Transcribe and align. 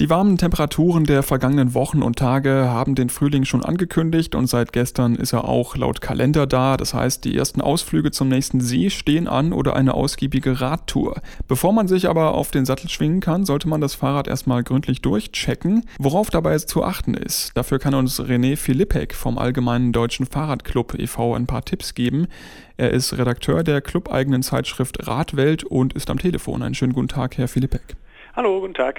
Die 0.00 0.08
warmen 0.08 0.38
Temperaturen 0.38 1.04
der 1.04 1.22
vergangenen 1.22 1.74
Wochen 1.74 2.02
und 2.02 2.18
Tage 2.18 2.70
haben 2.70 2.94
den 2.94 3.10
Frühling 3.10 3.44
schon 3.44 3.62
angekündigt 3.62 4.34
und 4.34 4.46
seit 4.46 4.72
gestern 4.72 5.14
ist 5.14 5.34
er 5.34 5.44
auch 5.44 5.76
laut 5.76 6.00
Kalender 6.00 6.46
da. 6.46 6.78
Das 6.78 6.94
heißt, 6.94 7.22
die 7.26 7.36
ersten 7.36 7.60
Ausflüge 7.60 8.10
zum 8.10 8.30
nächsten 8.30 8.62
See 8.62 8.88
stehen 8.88 9.28
an 9.28 9.52
oder 9.52 9.76
eine 9.76 9.92
ausgiebige 9.92 10.62
Radtour. 10.62 11.20
Bevor 11.48 11.74
man 11.74 11.86
sich 11.86 12.08
aber 12.08 12.32
auf 12.32 12.50
den 12.50 12.64
Sattel 12.64 12.88
schwingen 12.88 13.20
kann, 13.20 13.44
sollte 13.44 13.68
man 13.68 13.82
das 13.82 13.94
Fahrrad 13.94 14.26
erstmal 14.26 14.62
gründlich 14.62 15.02
durchchecken, 15.02 15.84
worauf 15.98 16.30
dabei 16.30 16.56
zu 16.56 16.82
achten 16.82 17.12
ist. 17.12 17.54
Dafür 17.54 17.78
kann 17.78 17.92
uns 17.92 18.18
René 18.20 18.56
Philippek 18.56 19.14
vom 19.14 19.36
Allgemeinen 19.36 19.92
Deutschen 19.92 20.24
Fahrradclub 20.24 20.98
e.V. 20.98 21.34
ein 21.34 21.46
paar 21.46 21.66
Tipps 21.66 21.92
geben. 21.94 22.26
Er 22.78 22.88
ist 22.90 23.18
Redakteur 23.18 23.62
der 23.64 23.82
clubeigenen 23.82 24.42
Zeitschrift 24.42 25.06
Radwelt 25.06 25.62
und 25.62 25.92
ist 25.92 26.08
am 26.08 26.18
Telefon. 26.18 26.62
Einen 26.62 26.74
schönen 26.74 26.94
guten 26.94 27.08
Tag, 27.08 27.36
Herr 27.36 27.48
Philippek. 27.48 27.96
Hallo, 28.34 28.62
guten 28.62 28.72
Tag. 28.72 28.98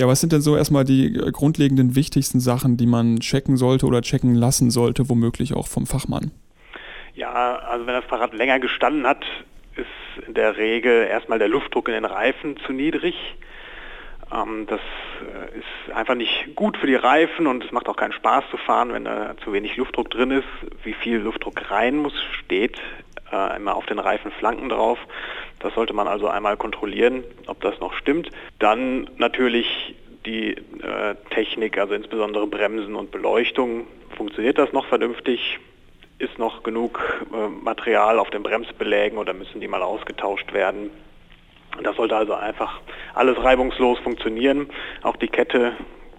Ja, 0.00 0.08
was 0.08 0.18
sind 0.18 0.32
denn 0.32 0.40
so 0.40 0.56
erstmal 0.56 0.84
die 0.84 1.14
äh, 1.14 1.30
grundlegenden 1.30 1.94
wichtigsten 1.94 2.40
Sachen, 2.40 2.78
die 2.78 2.86
man 2.86 3.20
checken 3.20 3.58
sollte 3.58 3.84
oder 3.84 4.00
checken 4.00 4.34
lassen 4.34 4.70
sollte, 4.70 5.10
womöglich 5.10 5.52
auch 5.52 5.68
vom 5.68 5.86
Fachmann? 5.86 6.30
Ja, 7.14 7.56
also 7.56 7.86
wenn 7.86 7.92
das 7.92 8.06
Fahrrad 8.06 8.32
länger 8.32 8.60
gestanden 8.60 9.06
hat, 9.06 9.22
ist 9.76 10.26
in 10.26 10.32
der 10.32 10.56
Regel 10.56 11.06
erstmal 11.06 11.38
der 11.38 11.48
Luftdruck 11.48 11.88
in 11.88 11.92
den 11.92 12.06
Reifen 12.06 12.56
zu 12.64 12.72
niedrig. 12.72 13.14
Ähm, 14.32 14.66
das 14.68 14.80
äh, 15.20 15.58
ist 15.58 15.94
einfach 15.94 16.14
nicht 16.14 16.56
gut 16.56 16.78
für 16.78 16.86
die 16.86 16.94
Reifen 16.94 17.46
und 17.46 17.62
es 17.62 17.70
macht 17.70 17.86
auch 17.86 17.96
keinen 17.96 18.12
Spaß 18.12 18.44
zu 18.50 18.56
fahren, 18.56 18.94
wenn 18.94 19.04
da 19.04 19.34
zu 19.44 19.52
wenig 19.52 19.76
Luftdruck 19.76 20.08
drin 20.08 20.30
ist. 20.30 20.48
Wie 20.82 20.94
viel 20.94 21.18
Luftdruck 21.18 21.70
rein 21.70 21.98
muss, 21.98 22.14
steht 22.42 22.80
äh, 23.32 23.56
immer 23.56 23.76
auf 23.76 23.86
den 23.86 23.98
Reifenflanken 23.98 24.68
drauf. 24.68 24.98
Das 25.58 25.74
sollte 25.74 25.92
man 25.92 26.08
also 26.08 26.28
einmal 26.28 26.56
kontrollieren, 26.56 27.24
ob 27.46 27.60
das 27.60 27.78
noch 27.80 27.94
stimmt. 27.94 28.30
Dann 28.58 29.08
natürlich 29.16 29.94
die 30.26 30.52
äh, 30.52 31.14
Technik, 31.30 31.78
also 31.78 31.94
insbesondere 31.94 32.46
Bremsen 32.46 32.94
und 32.94 33.10
Beleuchtung. 33.10 33.86
Funktioniert 34.16 34.58
das 34.58 34.72
noch 34.72 34.86
vernünftig? 34.86 35.58
Ist 36.18 36.38
noch 36.38 36.62
genug 36.62 37.00
äh, 37.32 37.48
Material 37.48 38.18
auf 38.18 38.30
den 38.30 38.42
Bremsbelägen 38.42 39.18
oder 39.18 39.32
müssen 39.32 39.60
die 39.60 39.68
mal 39.68 39.82
ausgetauscht 39.82 40.52
werden? 40.52 40.90
Das 41.82 41.96
sollte 41.96 42.16
also 42.16 42.34
einfach 42.34 42.80
alles 43.14 43.42
reibungslos 43.42 43.98
funktionieren. 44.00 44.68
Auch 45.02 45.16
die 45.16 45.28
Kette 45.28 45.72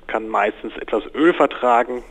kann 0.08 0.28
meistens 0.28 0.76
etwas 0.78 1.04
Öl 1.14 1.34
vertragen 1.34 2.04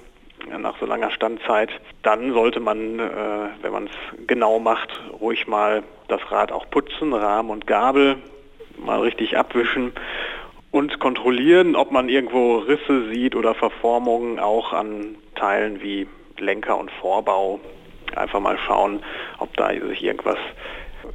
nach 0.59 0.79
so 0.79 0.87
langer 0.87 1.11
Standzeit. 1.11 1.71
Dann 2.03 2.33
sollte 2.33 2.61
man, 2.61 2.99
äh, 2.99 3.49
wenn 3.63 3.73
man 3.73 3.87
es 3.87 4.27
genau 4.27 4.59
macht, 4.59 4.89
ruhig 5.21 5.47
mal 5.47 5.83
das 6.09 6.21
Rad 6.31 6.53
auch 6.53 6.69
putzen, 6.71 7.13
Rahmen 7.13 7.51
und 7.51 7.67
Gabel 7.67 8.17
mal 8.79 9.01
richtig 9.01 9.37
abwischen 9.37 9.93
und 10.71 11.01
kontrollieren, 11.01 11.77
ob 11.77 11.91
man 11.91 12.09
irgendwo 12.09 12.59
Risse 12.59 13.11
sieht 13.13 13.35
oder 13.35 13.55
Verformungen 13.55 14.39
auch 14.39 14.73
an 14.73 15.17
Teilen 15.35 15.83
wie 15.83 16.07
Lenker 16.39 16.79
und 16.79 16.91
Vorbau. 16.91 17.61
Einfach 18.17 18.41
mal 18.41 18.59
schauen, 18.67 19.01
ob 19.39 19.57
da 19.57 19.71
sich 19.73 20.03
irgendwas 20.03 20.39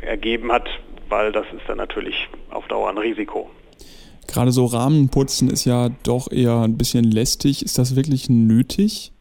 ergeben 0.02 0.52
hat, 0.52 0.70
weil 1.10 1.32
das 1.32 1.46
ist 1.48 1.68
dann 1.68 1.78
natürlich 1.78 2.28
auf 2.52 2.68
Dauer 2.68 2.90
ein 2.90 2.98
Risiko. 2.98 3.50
Gerade 4.28 4.52
so 4.52 4.66
Rahmenputzen 4.66 5.50
ist 5.50 5.66
ja 5.66 5.90
doch 6.04 6.32
eher 6.32 6.62
ein 6.62 6.78
bisschen 6.78 7.04
lästig. 7.04 7.64
Ist 7.64 7.78
das 7.78 7.96
wirklich 7.96 8.30
nötig? 8.30 9.12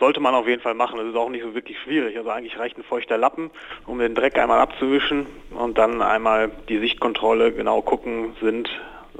Sollte 0.00 0.18
man 0.18 0.34
auf 0.34 0.48
jeden 0.48 0.62
Fall 0.62 0.74
machen. 0.74 0.98
Das 0.98 1.06
ist 1.06 1.14
auch 1.14 1.28
nicht 1.28 1.44
so 1.44 1.54
wirklich 1.54 1.78
schwierig. 1.78 2.16
Also 2.16 2.30
eigentlich 2.30 2.58
reicht 2.58 2.76
ein 2.76 2.82
feuchter 2.82 3.18
Lappen, 3.18 3.50
um 3.86 3.98
den 3.98 4.14
Dreck 4.14 4.38
einmal 4.38 4.58
abzuwischen 4.58 5.26
und 5.50 5.78
dann 5.78 6.02
einmal 6.02 6.50
die 6.68 6.78
Sichtkontrolle 6.78 7.52
genau 7.52 7.82
gucken, 7.82 8.34
sind 8.40 8.68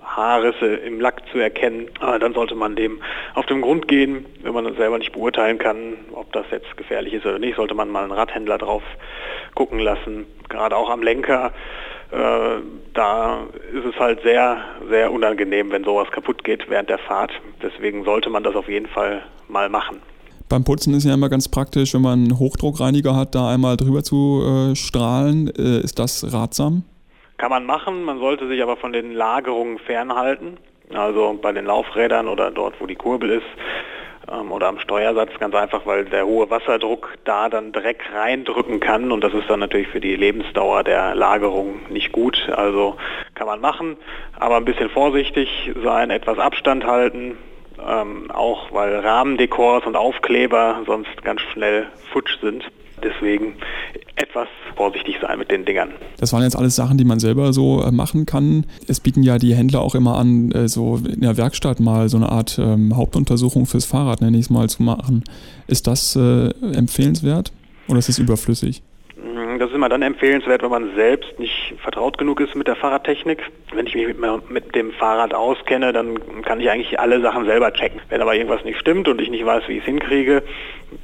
Haarrisse 0.02 0.66
im 0.66 1.00
Lack 1.00 1.22
zu 1.30 1.38
erkennen. 1.38 1.90
Dann 2.00 2.32
sollte 2.32 2.54
man 2.54 2.74
dem 2.74 3.00
auf 3.34 3.46
den 3.46 3.60
Grund 3.60 3.86
gehen, 3.86 4.24
wenn 4.42 4.54
man 4.54 4.74
selber 4.76 4.98
nicht 4.98 5.12
beurteilen 5.12 5.58
kann, 5.58 5.98
ob 6.12 6.32
das 6.32 6.46
jetzt 6.50 6.76
gefährlich 6.76 7.12
ist 7.12 7.26
oder 7.26 7.38
nicht, 7.38 7.56
sollte 7.56 7.74
man 7.74 7.90
mal 7.90 8.04
einen 8.04 8.12
Radhändler 8.12 8.58
drauf 8.58 8.82
gucken 9.54 9.78
lassen. 9.78 10.26
Gerade 10.48 10.76
auch 10.76 10.90
am 10.90 11.02
Lenker. 11.02 11.52
Äh, 12.10 12.62
da 12.94 13.46
ist 13.72 13.84
es 13.84 14.00
halt 14.00 14.22
sehr, 14.22 14.64
sehr 14.88 15.12
unangenehm, 15.12 15.70
wenn 15.70 15.84
sowas 15.84 16.10
kaputt 16.10 16.42
geht 16.42 16.68
während 16.68 16.88
der 16.88 16.98
Fahrt. 16.98 17.30
Deswegen 17.62 18.04
sollte 18.04 18.30
man 18.30 18.42
das 18.42 18.56
auf 18.56 18.68
jeden 18.68 18.88
Fall 18.88 19.22
mal 19.46 19.68
machen. 19.68 20.00
Beim 20.50 20.64
Putzen 20.64 20.94
ist 20.94 21.04
ja 21.04 21.14
immer 21.14 21.28
ganz 21.28 21.48
praktisch, 21.48 21.94
wenn 21.94 22.02
man 22.02 22.24
einen 22.24 22.38
Hochdruckreiniger 22.40 23.14
hat, 23.14 23.36
da 23.36 23.48
einmal 23.48 23.76
drüber 23.76 24.02
zu 24.02 24.42
äh, 24.42 24.74
strahlen. 24.74 25.46
Äh, 25.56 25.78
ist 25.84 26.00
das 26.00 26.32
ratsam? 26.32 26.82
Kann 27.36 27.50
man 27.50 27.64
machen, 27.64 28.02
man 28.02 28.18
sollte 28.18 28.48
sich 28.48 28.60
aber 28.60 28.76
von 28.76 28.92
den 28.92 29.12
Lagerungen 29.12 29.78
fernhalten. 29.78 30.56
Also 30.92 31.38
bei 31.40 31.52
den 31.52 31.66
Laufrädern 31.66 32.26
oder 32.26 32.50
dort, 32.50 32.80
wo 32.80 32.86
die 32.86 32.96
Kurbel 32.96 33.30
ist 33.30 33.46
ähm, 34.28 34.50
oder 34.50 34.66
am 34.66 34.80
Steuersatz 34.80 35.30
ganz 35.38 35.54
einfach, 35.54 35.86
weil 35.86 36.06
der 36.06 36.26
hohe 36.26 36.50
Wasserdruck 36.50 37.14
da 37.22 37.48
dann 37.48 37.70
Dreck 37.70 38.02
reindrücken 38.12 38.80
kann 38.80 39.12
und 39.12 39.22
das 39.22 39.32
ist 39.32 39.48
dann 39.48 39.60
natürlich 39.60 39.86
für 39.86 40.00
die 40.00 40.16
Lebensdauer 40.16 40.82
der 40.82 41.14
Lagerung 41.14 41.80
nicht 41.90 42.10
gut. 42.10 42.48
Also 42.56 42.96
kann 43.36 43.46
man 43.46 43.60
machen, 43.60 43.96
aber 44.36 44.56
ein 44.56 44.64
bisschen 44.64 44.90
vorsichtig 44.90 45.70
sein, 45.84 46.10
etwas 46.10 46.40
Abstand 46.40 46.84
halten, 46.84 47.38
ähm, 47.88 48.30
auch 48.30 48.72
weil 48.72 48.96
Rahmendekors 48.96 49.86
und 49.86 49.96
Aufkleber 49.96 50.82
sonst 50.86 51.22
ganz 51.22 51.40
schnell 51.52 51.86
futsch 52.12 52.38
sind. 52.40 52.64
Deswegen 53.02 53.54
etwas 54.16 54.48
vorsichtig 54.76 55.16
sein 55.22 55.38
mit 55.38 55.50
den 55.50 55.64
Dingern. 55.64 55.90
Das 56.18 56.32
waren 56.32 56.42
jetzt 56.42 56.56
alles 56.56 56.76
Sachen, 56.76 56.98
die 56.98 57.04
man 57.04 57.18
selber 57.18 57.52
so 57.52 57.82
äh, 57.82 57.90
machen 57.90 58.26
kann. 58.26 58.66
Es 58.86 59.00
bieten 59.00 59.22
ja 59.22 59.38
die 59.38 59.54
Händler 59.54 59.80
auch 59.80 59.94
immer 59.94 60.18
an, 60.18 60.52
äh, 60.52 60.68
so 60.68 60.96
in 60.96 61.22
der 61.22 61.36
Werkstatt 61.38 61.80
mal 61.80 62.08
so 62.10 62.18
eine 62.18 62.30
Art 62.30 62.58
ähm, 62.58 62.96
Hauptuntersuchung 62.96 63.64
fürs 63.64 63.86
Fahrrad, 63.86 64.20
nenne 64.20 64.36
ich 64.36 64.44
es 64.44 64.50
mal, 64.50 64.68
zu 64.68 64.82
machen. 64.82 65.24
Ist 65.66 65.86
das 65.86 66.14
äh, 66.16 66.50
empfehlenswert 66.74 67.52
oder 67.88 67.98
ist 67.98 68.10
es 68.10 68.18
überflüssig? 68.18 68.82
Das 69.60 69.68
ist 69.68 69.74
immer 69.74 69.90
dann 69.90 70.00
empfehlenswert, 70.00 70.62
wenn 70.62 70.70
man 70.70 70.94
selbst 70.94 71.38
nicht 71.38 71.74
vertraut 71.82 72.16
genug 72.16 72.40
ist 72.40 72.56
mit 72.56 72.66
der 72.66 72.76
Fahrradtechnik. 72.76 73.42
Wenn 73.74 73.86
ich 73.86 73.94
mich 73.94 74.06
mit, 74.06 74.50
mit, 74.50 74.74
dem 74.74 74.90
Fahrrad 74.90 75.34
auskenne, 75.34 75.92
dann 75.92 76.18
kann 76.44 76.60
ich 76.60 76.70
eigentlich 76.70 76.98
alle 76.98 77.20
Sachen 77.20 77.44
selber 77.44 77.70
checken. 77.70 78.00
Wenn 78.08 78.22
aber 78.22 78.34
irgendwas 78.34 78.64
nicht 78.64 78.80
stimmt 78.80 79.06
und 79.06 79.20
ich 79.20 79.28
nicht 79.28 79.44
weiß, 79.44 79.64
wie 79.68 79.72
ich 79.72 79.80
es 79.80 79.84
hinkriege, 79.84 80.42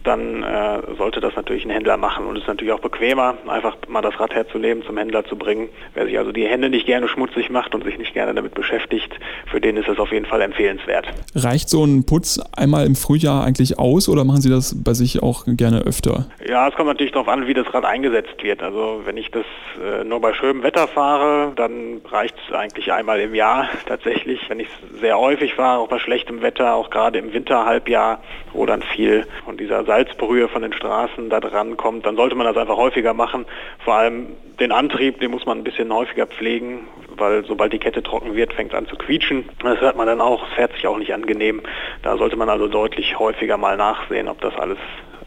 dann 0.04 0.42
äh, 0.42 0.82
sollte 0.96 1.20
das 1.20 1.34
natürlich 1.36 1.64
ein 1.64 1.70
Händler 1.70 1.96
machen. 1.96 2.26
Und 2.26 2.36
es 2.36 2.42
ist 2.42 2.48
natürlich 2.48 2.72
auch 2.72 2.80
bequemer, 2.80 3.34
einfach 3.46 3.76
mal 3.88 4.02
das 4.02 4.18
Rad 4.18 4.34
herzunehmen, 4.34 4.84
zum 4.84 4.96
Händler 4.96 5.24
zu 5.24 5.36
bringen. 5.36 5.68
Wer 5.94 6.06
sich 6.06 6.18
also 6.18 6.32
die 6.32 6.46
Hände 6.46 6.68
nicht 6.68 6.86
gerne 6.86 7.08
schmutzig 7.08 7.50
macht 7.50 7.74
und 7.74 7.84
sich 7.84 7.98
nicht 7.98 8.14
gerne 8.14 8.34
damit 8.34 8.54
beschäftigt, 8.54 9.12
für 9.50 9.60
den 9.60 9.76
ist 9.76 9.88
das 9.88 9.98
auf 9.98 10.12
jeden 10.12 10.26
Fall 10.26 10.40
empfehlenswert. 10.40 11.06
Reicht 11.34 11.68
so 11.68 11.84
ein 11.84 12.04
Putz 12.06 12.40
einmal 12.56 12.86
im 12.86 12.96
Frühjahr 12.96 13.44
eigentlich 13.44 13.78
aus 13.78 14.08
oder 14.08 14.24
machen 14.24 14.40
Sie 14.40 14.50
das 14.50 14.76
bei 14.82 14.94
sich 14.94 15.22
auch 15.22 15.44
gerne 15.46 15.82
öfter? 15.82 16.26
Ja, 16.48 16.68
es 16.68 16.74
kommt 16.74 16.88
natürlich 16.88 17.12
darauf 17.12 17.28
an, 17.28 17.46
wie 17.46 17.54
das 17.54 17.72
Rad 17.72 17.84
eingesetzt 17.84 18.42
wird. 18.42 18.62
Also 18.62 19.02
wenn 19.04 19.16
ich 19.16 19.30
das 19.30 19.44
äh, 19.82 20.04
nur 20.04 20.20
bei 20.20 20.32
schönem 20.34 20.62
Wetter 20.62 20.88
fahre, 20.88 21.52
dann 21.56 22.00
reicht 22.10 22.34
es 22.46 22.54
eigentlich 22.54 22.92
einmal 22.92 23.20
im 23.20 23.34
Jahr 23.34 23.68
tatsächlich. 23.86 24.40
Wenn 24.48 24.60
ich 24.60 24.68
es 24.68 25.00
sehr 25.00 25.18
häufig 25.18 25.54
fahre, 25.54 25.80
auch 25.80 25.88
bei 25.88 25.98
schlechtem 25.98 26.42
Wetter, 26.42 26.74
auch 26.74 26.90
gerade 26.90 27.18
im 27.18 27.32
Winterhalbjahr, 27.32 28.22
wo 28.52 28.66
dann 28.66 28.82
viel 28.82 29.26
von 29.44 29.56
dieser 29.56 29.75
Salzbrühe 29.84 30.48
von 30.48 30.62
den 30.62 30.72
Straßen 30.72 31.30
da 31.30 31.40
dran 31.40 31.76
kommt, 31.76 32.06
dann 32.06 32.16
sollte 32.16 32.34
man 32.34 32.46
das 32.46 32.56
einfach 32.56 32.76
häufiger 32.76 33.14
machen. 33.14 33.46
Vor 33.84 33.94
allem 33.94 34.28
den 34.60 34.72
Antrieb, 34.72 35.20
den 35.20 35.30
muss 35.30 35.46
man 35.46 35.58
ein 35.58 35.64
bisschen 35.64 35.92
häufiger 35.92 36.26
pflegen, 36.26 36.88
weil 37.16 37.44
sobald 37.44 37.72
die 37.72 37.78
Kette 37.78 38.02
trocken 38.02 38.34
wird, 38.34 38.52
fängt 38.52 38.72
es 38.72 38.78
an 38.78 38.86
zu 38.86 38.96
quietschen. 38.96 39.48
Das 39.62 39.80
hört 39.80 39.96
man 39.96 40.06
dann 40.06 40.20
auch, 40.20 40.46
es 40.48 40.54
fährt 40.54 40.72
sich 40.72 40.86
auch 40.86 40.98
nicht 40.98 41.12
angenehm. 41.12 41.62
Da 42.02 42.16
sollte 42.16 42.36
man 42.36 42.48
also 42.48 42.68
deutlich 42.68 43.18
häufiger 43.18 43.56
mal 43.56 43.76
nachsehen, 43.76 44.28
ob 44.28 44.40
das 44.40 44.56
alles 44.56 44.78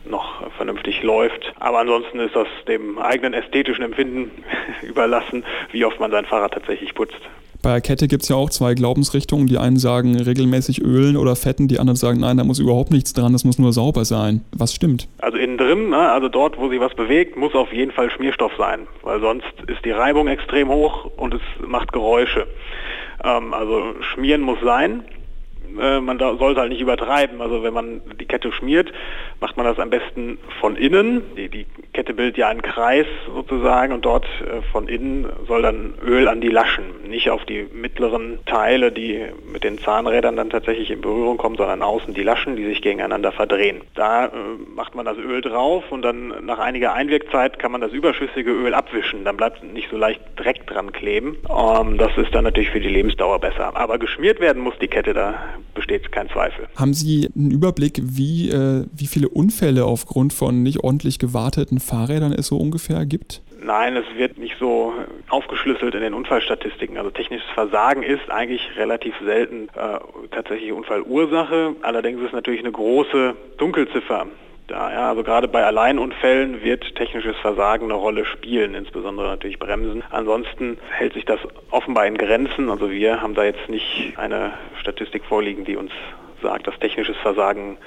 noch 0.06 0.50
vernünftig 0.52 1.04
läuft. 1.04 1.54
Aber 1.60 1.80
ansonsten 1.80 2.20
ist 2.20 2.36
das 2.36 2.48
dem 2.68 3.00
eigenen 3.00 3.34
ästhetischen 3.34 3.84
Empfinden 3.84 4.44
überlassen, 4.82 5.46
wie 5.72 5.86
oft 5.86 6.00
man 6.00 6.12
sein 6.12 6.26
Fahrrad 6.26 6.54
tatsächlich 6.54 6.96
putzt. 6.96 7.20
Bei 7.62 7.72
der 7.72 7.82
Kette 7.82 8.08
gibt 8.08 8.24
es 8.24 8.30
ja 8.30 8.38
auch 8.38 8.50
zwei 8.50 8.74
Glaubensrichtungen. 8.74 9.48
Die 9.48 9.58
einen 9.58 9.78
sagen 9.78 10.16
regelmäßig 10.16 10.82
ölen 10.82 11.18
oder 11.18 11.36
fetten, 11.36 11.68
die 11.68 11.80
anderen 11.80 11.98
sagen, 11.98 12.22
nein, 12.22 12.38
da 12.38 12.46
muss 12.46 12.58
überhaupt 12.60 12.92
nichts 12.92 13.12
dran, 13.14 13.34
das 13.34 13.44
muss 13.44 13.60
nur 13.60 13.74
sauber 13.74 14.06
sein. 14.06 14.46
Was 14.54 14.74
stimmt? 14.74 15.10
Also 15.18 15.38
innen 15.38 15.58
drin, 15.58 15.90
ne, 15.90 15.98
also 15.98 16.30
dort, 16.30 16.58
wo 16.58 16.70
sich 16.70 16.80
was 16.80 16.94
bewegt, 16.96 17.36
muss 17.36 17.54
auf 17.56 17.74
jeden 17.74 17.92
Fall 17.92 18.10
Schmierstoff 18.12 18.54
sein, 18.58 18.88
weil 19.04 19.20
sonst 19.20 19.52
ist 19.68 19.84
die 19.84 19.92
Reibung 19.92 20.28
extrem 20.28 20.70
hoch 20.70 21.10
und 21.18 21.34
es 21.34 21.42
macht 21.68 21.92
Geräusche. 21.92 22.48
Ähm, 23.24 23.54
also 23.54 23.96
schmieren 24.02 24.42
muss 24.42 24.60
sein. 24.64 25.04
Äh, 25.80 26.00
man 26.00 26.18
da, 26.18 26.36
sollte 26.36 26.62
halt 26.62 26.72
nicht 26.72 26.82
übertreiben. 26.82 27.42
Also 27.42 27.64
wenn 27.64 27.74
man 27.74 28.02
die 28.20 28.26
Kette 28.26 28.52
schmiert, 28.52 28.92
macht 29.40 29.58
man 29.58 29.66
das 29.66 29.80
am 29.80 29.90
besten 29.90 30.38
von 30.60 30.76
innen. 30.76 31.22
Die, 31.36 31.50
die 31.50 31.66
Kette 31.94 32.14
bildet 32.14 32.38
ja 32.38 32.48
einen 32.48 32.62
Kreis 32.62 33.06
sozusagen 33.34 33.94
und 33.94 34.06
dort 34.06 34.26
äh, 34.26 34.62
von 34.72 34.88
innen 34.88 35.28
soll 35.48 35.62
dann 35.62 35.94
Öl 36.06 36.28
an 36.28 36.42
die 36.42 36.50
Laschen, 36.50 36.86
nicht 37.08 37.30
auf 37.30 37.46
die 37.46 37.68
mittleren 37.74 38.40
Teile, 38.46 38.92
die 38.92 39.26
mit 39.52 39.64
den 39.64 39.78
Zahnrädern 39.78 40.36
dann 40.36 40.50
tatsächlich 40.50 40.92
in 40.92 41.02
Berührung 41.02 41.38
kommen, 41.38 41.58
sondern 41.58 41.82
außen 41.82 42.14
die 42.14 42.24
Laschen, 42.24 42.56
die 42.56 42.66
sich 42.66 42.82
gegeneinander 42.82 43.32
verdrehen. 43.32 43.82
Da 43.96 44.26
äh, 44.26 44.30
macht 44.76 44.96
man 44.96 45.06
das 45.06 45.18
Öl 45.18 45.42
drauf 45.42 45.92
und 45.92 46.02
dann 46.02 46.34
nach 46.46 46.60
einiger 46.60 46.94
Einwirkzeit 46.94 47.60
kann 47.60 47.72
man 47.72 47.82
das 47.82 47.92
überschüssige 47.92 48.52
Öl 48.52 48.74
abwischen. 48.74 49.24
Dann 49.26 49.38
bleibt 49.38 49.64
nicht 49.64 49.90
so 49.90 49.98
leicht 49.98 50.22
Dreck 50.36 50.68
dran 50.68 50.92
kleben. 50.92 51.38
Ähm, 51.50 51.98
das 51.98 52.16
ist 52.18 52.34
dann 52.34 52.44
natürlich 52.44 52.70
für 52.70 52.80
die 52.80 52.90
Lebensdauer 52.90 53.40
besser. 53.40 53.76
Aber 53.76 53.98
geschmiert 53.98 54.40
werden 54.40 54.62
muss 54.62 54.78
die 54.80 54.88
Kette, 54.88 55.14
da 55.14 55.36
besteht 55.74 56.12
kein 56.12 56.30
Zweifel. 56.30 56.68
Haben 56.76 56.94
Sie 56.94 57.30
einen 57.36 57.52
Überblick, 57.52 58.02
wie, 58.04 58.50
äh, 58.50 58.86
wie 58.94 59.08
viele 59.08 59.30
Unfälle 59.30 59.86
aufgrund 59.86 60.34
von 60.34 60.64
nicht 60.64 60.84
ordentlich 60.84 61.20
gewarteten 61.20 61.80
Fahrrädern 61.80 62.32
es 62.32 62.48
so 62.48 62.58
ungefähr 62.58 63.06
gibt? 63.06 63.42
Nein, 63.62 63.98
es 63.98 64.06
wird 64.18 64.38
nicht 64.38 64.56
so 64.60 64.94
aufgeschlüsselt 65.30 65.94
in 65.94 66.02
den 66.02 66.14
Unfallstatistiken. 66.14 66.98
Also 66.98 67.10
technisches 67.10 67.50
Versagen 67.54 68.04
ist 68.04 68.30
eigentlich 68.30 68.62
relativ 68.78 69.14
selten 69.24 69.68
äh, 69.76 70.00
tatsächlich 70.32 70.72
Unfallursache. 70.72 71.76
Allerdings 71.82 72.20
ist 72.20 72.28
es 72.28 72.34
natürlich 72.34 72.62
eine 72.62 72.72
große 72.72 73.36
Dunkelziffer 73.58 74.28
da. 74.70 74.92
Ja, 74.92 75.10
also 75.10 75.24
gerade 75.24 75.48
bei 75.48 75.64
Alleinunfällen 75.64 76.64
wird 76.64 76.96
technisches 76.96 77.36
Versagen 77.38 77.86
eine 77.86 77.96
Rolle 77.96 78.26
spielen, 78.26 78.76
insbesondere 78.76 79.28
natürlich 79.28 79.60
Bremsen. 79.60 80.04
Ansonsten 80.10 80.78
hält 80.92 81.14
sich 81.14 81.26
das 81.26 81.40
offenbar 81.72 82.06
in 82.06 82.18
Grenzen. 82.18 82.70
Also 82.70 82.92
wir 82.92 83.22
haben 83.22 83.36
da 83.36 83.44
jetzt 83.44 83.70
nicht 83.70 84.14
eine 84.18 84.54
Statistik 84.80 85.26
vorliegen, 85.26 85.66
die 85.66 85.76
uns 85.76 85.92
sagt, 86.42 86.68
dass 86.68 86.78
technisches 86.80 87.18
Versagen 87.18 87.78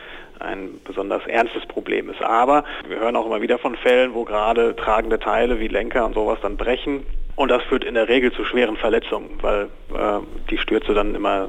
ein 0.40 0.80
besonders 0.84 1.26
ernstes 1.26 1.64
Problem 1.66 2.10
ist. 2.10 2.20
Aber 2.22 2.64
wir 2.88 2.98
hören 2.98 3.16
auch 3.16 3.26
immer 3.26 3.40
wieder 3.40 3.58
von 3.58 3.76
Fällen, 3.76 4.14
wo 4.14 4.24
gerade 4.24 4.74
tragende 4.76 5.18
Teile 5.18 5.60
wie 5.60 5.68
Lenker 5.68 6.04
und 6.04 6.14
sowas 6.14 6.38
dann 6.42 6.56
brechen. 6.56 7.06
Und 7.36 7.50
das 7.50 7.62
führt 7.62 7.84
in 7.84 7.94
der 7.94 8.08
Regel 8.08 8.32
zu 8.32 8.44
schweren 8.44 8.76
Verletzungen, 8.76 9.38
weil 9.40 9.68
äh, 9.94 10.20
die 10.50 10.58
Stürze 10.58 10.94
dann 10.94 11.14
immer 11.14 11.48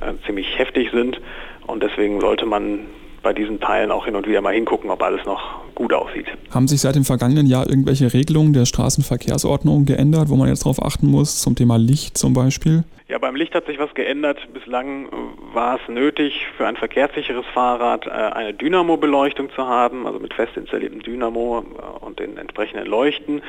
äh, 0.00 0.12
ziemlich 0.26 0.58
heftig 0.58 0.90
sind. 0.90 1.20
Und 1.66 1.82
deswegen 1.82 2.20
sollte 2.20 2.46
man 2.46 2.86
bei 3.22 3.32
diesen 3.32 3.60
Teilen 3.60 3.90
auch 3.90 4.04
hin 4.04 4.16
und 4.16 4.26
wieder 4.26 4.40
mal 4.40 4.54
hingucken, 4.54 4.90
ob 4.90 5.02
alles 5.02 5.24
noch 5.24 5.60
gut 5.74 5.92
aussieht. 5.92 6.26
Haben 6.50 6.68
sich 6.68 6.80
seit 6.80 6.94
dem 6.94 7.04
vergangenen 7.04 7.46
Jahr 7.46 7.68
irgendwelche 7.68 8.12
Regelungen 8.12 8.52
der 8.52 8.66
Straßenverkehrsordnung 8.66 9.84
geändert, 9.84 10.28
wo 10.28 10.36
man 10.36 10.48
jetzt 10.48 10.64
darauf 10.64 10.82
achten 10.82 11.06
muss, 11.06 11.40
zum 11.40 11.56
Thema 11.56 11.76
Licht 11.76 12.18
zum 12.18 12.34
Beispiel? 12.34 12.84
Ja, 13.10 13.18
beim 13.18 13.34
Licht 13.34 13.56
hat 13.56 13.66
sich 13.66 13.80
was 13.80 13.92
geändert. 13.94 14.38
Bislang 14.54 15.08
war 15.52 15.80
es 15.80 15.88
nötig, 15.88 16.46
für 16.56 16.68
ein 16.68 16.76
verkehrssicheres 16.76 17.44
Fahrrad 17.52 18.06
äh, 18.06 18.10
eine 18.10 18.54
Dynamo-Beleuchtung 18.54 19.50
zu 19.50 19.66
haben, 19.66 20.06
also 20.06 20.20
mit 20.20 20.32
fest 20.32 20.56
installiertem 20.56 21.02
Dynamo 21.02 21.58
äh, 21.58 22.04
und 22.04 22.20
den 22.20 22.36
entsprechenden 22.36 22.86
Leuchten. 22.86 23.42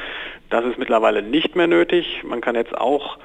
Das 0.50 0.66
ist 0.66 0.80
mittlerweile 0.80 1.22
nicht 1.22 1.56
mehr 1.56 1.68
nötig. 1.68 2.24
Man 2.24 2.42
kann 2.42 2.56
jetzt 2.56 2.76
auch 2.76 3.20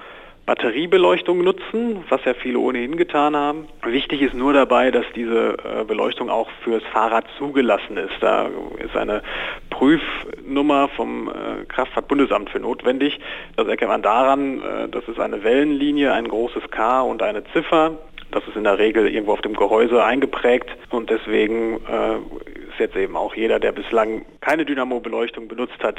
Batteriebeleuchtung 0.46 1.42
nutzen, 1.42 2.04
was 2.08 2.24
ja 2.24 2.32
viele 2.32 2.60
ohnehin 2.60 2.96
getan 2.96 3.34
haben. 3.34 3.66
Wichtig 3.82 4.22
ist 4.22 4.32
nur 4.32 4.52
dabei, 4.52 4.92
dass 4.92 5.04
diese 5.16 5.56
äh, 5.58 5.84
Beleuchtung 5.84 6.30
auch 6.30 6.48
fürs 6.62 6.84
Fahrrad 6.92 7.24
zugelassen 7.36 7.96
ist. 7.96 8.14
Da 8.20 8.48
ist 8.78 8.96
eine 8.96 9.22
Prüfnummer 9.70 10.88
vom 10.90 11.28
äh, 11.28 11.64
Kraftfahrtbundesamt 11.66 12.50
für 12.50 12.60
notwendig. 12.60 13.18
Das 13.56 13.66
erkennt 13.66 13.90
man 13.90 14.02
daran, 14.02 14.62
äh, 14.62 14.88
das 14.88 15.08
ist 15.08 15.18
eine 15.18 15.42
Wellenlinie, 15.42 16.12
ein 16.12 16.28
großes 16.28 16.70
K 16.70 17.00
und 17.00 17.22
eine 17.22 17.42
Ziffer. 17.52 17.98
Das 18.30 18.46
ist 18.46 18.56
in 18.56 18.64
der 18.64 18.78
Regel 18.78 19.08
irgendwo 19.08 19.32
auf 19.32 19.40
dem 19.40 19.54
Gehäuse 19.54 20.04
eingeprägt 20.04 20.68
und 20.90 21.10
deswegen 21.10 21.76
ist 21.76 22.80
jetzt 22.80 22.96
eben 22.96 23.16
auch 23.16 23.36
jeder, 23.36 23.60
der 23.60 23.70
bislang 23.70 24.26
keine 24.40 24.64
Dynamo-Beleuchtung 24.64 25.46
benutzt 25.46 25.78
hat, 25.80 25.96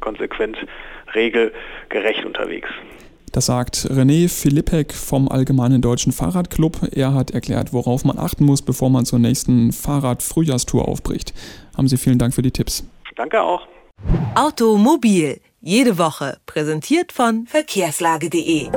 konsequent 0.00 0.58
regelgerecht 1.14 2.24
unterwegs. 2.24 2.68
Das 3.32 3.46
sagt 3.46 3.88
René 3.90 4.28
Philippek 4.28 4.92
vom 4.92 5.28
Allgemeinen 5.28 5.80
Deutschen 5.80 6.12
Fahrradclub. 6.12 6.78
Er 6.92 7.14
hat 7.14 7.30
erklärt, 7.30 7.72
worauf 7.72 8.04
man 8.04 8.18
achten 8.18 8.44
muss, 8.44 8.62
bevor 8.62 8.90
man 8.90 9.04
zur 9.04 9.20
nächsten 9.20 9.72
Fahrrad-Frühjahrstour 9.72 10.88
aufbricht. 10.88 11.32
Haben 11.76 11.86
Sie 11.86 11.96
vielen 11.96 12.18
Dank 12.18 12.34
für 12.34 12.42
die 12.42 12.50
Tipps. 12.50 12.84
Danke 13.14 13.40
auch. 13.40 13.62
Automobil, 14.34 15.40
jede 15.60 15.98
Woche, 15.98 16.38
präsentiert 16.46 17.12
von 17.12 17.46
verkehrslage.de. 17.46 18.70